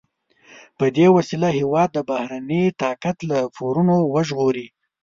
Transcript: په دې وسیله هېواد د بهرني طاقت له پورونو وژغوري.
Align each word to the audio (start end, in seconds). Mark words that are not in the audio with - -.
په 0.77 0.85
دې 0.97 1.07
وسیله 1.17 1.49
هېواد 1.59 1.89
د 1.93 1.97
بهرني 2.09 2.63
طاقت 2.83 3.17
له 3.29 3.37
پورونو 3.55 3.95
وژغوري. 4.13 4.67